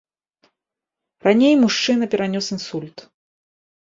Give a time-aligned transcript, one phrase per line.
[1.27, 2.97] Раней мужчына перанёс інсульт.